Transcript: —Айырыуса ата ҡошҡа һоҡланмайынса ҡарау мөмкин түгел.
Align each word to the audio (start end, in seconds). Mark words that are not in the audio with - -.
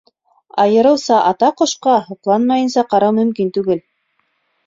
—Айырыуса 0.61 1.17
ата 1.31 1.49
ҡошҡа 1.61 1.93
һоҡланмайынса 2.07 2.85
ҡарау 2.95 3.17
мөмкин 3.21 3.51
түгел. 3.59 3.85